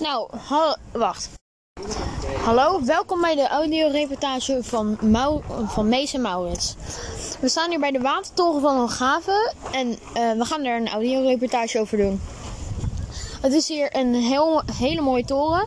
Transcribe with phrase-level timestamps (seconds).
[0.00, 0.30] Nou,
[0.92, 1.28] wacht.
[2.44, 4.98] Hallo, welkom bij de audioreportage van,
[5.66, 6.74] van Mees en Maurits.
[7.40, 11.80] We staan hier bij de watertoren van Algave en eh, we gaan er een audioreportage
[11.80, 12.20] over doen.
[13.46, 15.66] Het is hier een heel, hele mooie toren.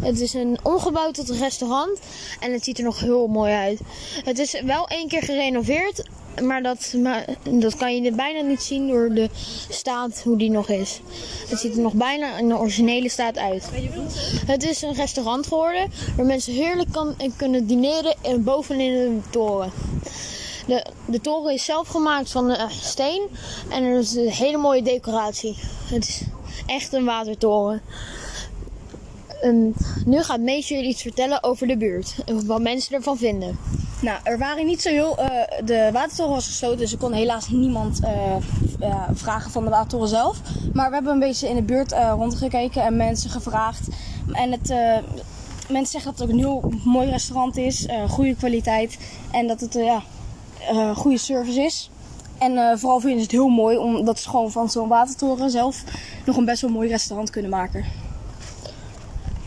[0.00, 1.98] Het is een omgebouwd tot restaurant
[2.40, 3.80] en het ziet er nog heel mooi uit.
[4.24, 6.08] Het is wel één keer gerenoveerd,
[6.42, 9.28] maar dat, maar dat kan je bijna niet zien door de
[9.68, 11.00] staat hoe die nog is.
[11.48, 13.68] Het ziet er nog bijna in de originele staat uit.
[14.46, 19.72] Het is een restaurant geworden waar mensen heerlijk kan, kunnen dineren en bovenin de toren.
[20.66, 23.22] De, de toren is zelf gemaakt van uh, steen
[23.68, 25.56] en er is een hele mooie decoratie.
[25.90, 26.22] Het is
[26.66, 27.82] echt een watertoren.
[29.40, 32.14] En nu gaat Meesje jullie iets vertellen over de buurt.
[32.46, 33.58] Wat mensen ervan vinden.
[34.02, 35.18] Nou, er waren niet zo heel.
[35.18, 35.26] Uh,
[35.64, 38.36] de watertoren was gesloten, dus er kon helaas niemand uh,
[38.80, 40.40] uh, vragen van de watertoren zelf.
[40.72, 43.88] Maar we hebben een beetje in de buurt rondgekeken en mensen gevraagd.
[44.32, 44.68] En het,
[45.68, 48.98] mensen zeggen dat het ook een heel mooi restaurant is, goede kwaliteit
[49.30, 50.02] en dat het ja,
[50.94, 51.90] goede service is.
[52.38, 55.84] En vooral vinden ze het heel mooi omdat ze gewoon van zo'n watertoren zelf
[56.26, 57.84] nog een best wel mooi restaurant kunnen maken.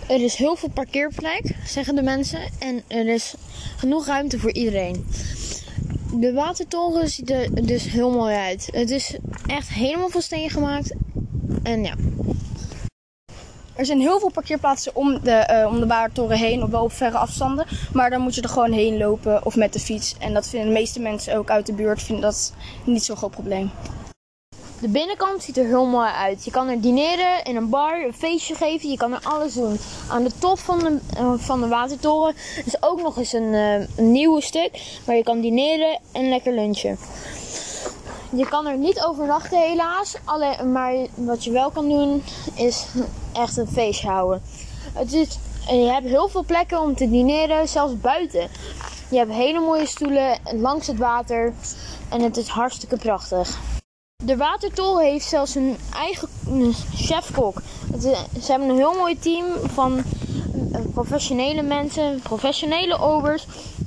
[0.08, 2.40] Er is heel veel parkeerplek, zeggen de mensen.
[2.60, 3.34] En er is
[3.78, 5.06] genoeg ruimte voor iedereen.
[6.14, 8.70] De watertoren ziet er dus heel mooi uit.
[8.72, 10.94] Het is echt helemaal van steen gemaakt.
[11.64, 11.96] En ja.
[13.82, 17.18] Er zijn heel veel parkeerplaatsen om de, uh, om de watertoren heen, op wel verre
[17.18, 17.66] afstanden.
[17.94, 20.16] Maar dan moet je er gewoon heen lopen of met de fiets.
[20.20, 23.32] En dat vinden de meeste mensen ook uit de buurt vinden dat niet zo'n groot
[23.32, 23.72] probleem.
[24.82, 26.46] De binnenkant ziet er heel mooi uit.
[26.46, 28.90] Je kan er dineren, in een bar, een feestje geven.
[28.90, 29.78] Je kan er alles doen.
[30.10, 32.36] Aan de top van de, uh, van de watertoren
[32.66, 35.00] is ook nog eens een, uh, een nieuwe stuk.
[35.06, 36.98] Waar je kan dineren en lekker lunchen.
[38.36, 40.16] Je kan er niet overnachten helaas.
[40.24, 42.24] Alleen, maar wat je wel kan doen
[42.56, 42.88] is
[43.34, 44.42] echt een feestje houden.
[44.94, 48.50] Het is, je hebt heel veel plekken om te dineren, zelfs buiten.
[49.10, 51.54] Je hebt hele mooie stoelen langs het water.
[52.10, 53.58] En het is hartstikke prachtig.
[54.24, 56.30] De Watertoren heeft zelfs een eigen
[56.96, 57.62] chefkok.
[58.00, 60.04] Ze hebben een heel mooi team van
[60.94, 63.46] professionele mensen, professionele obers,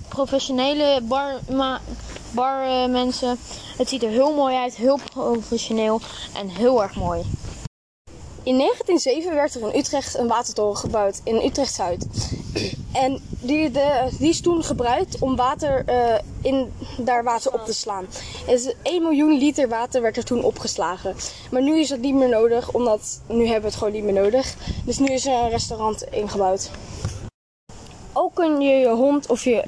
[0.08, 1.34] professionele bar,
[2.34, 3.38] bar mensen.
[3.76, 6.00] Het ziet er heel mooi uit, heel professioneel
[6.34, 7.22] en heel erg mooi.
[8.44, 12.06] In 1907 werd er in Utrecht een watertoren gebouwd in Utrecht Zuid.
[12.92, 17.72] En die, de, die is toen gebruikt om water, uh, in, daar water op te
[17.72, 18.06] slaan.
[18.46, 21.14] Dus 1 miljoen liter water werd er toen opgeslagen.
[21.50, 24.22] Maar nu is dat niet meer nodig, omdat nu hebben we het gewoon niet meer
[24.22, 24.54] nodig.
[24.84, 26.70] Dus nu is er een restaurant ingebouwd.
[28.34, 29.64] Kun je je hond of je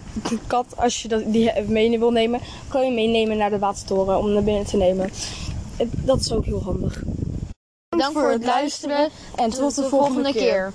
[0.47, 4.43] kat, als je die mee wil nemen, kan je meenemen naar de watertoren om naar
[4.43, 5.10] binnen te nemen.
[5.91, 7.03] Dat is ook heel handig.
[7.88, 10.72] Dank voor het luisteren en tot de volgende keer.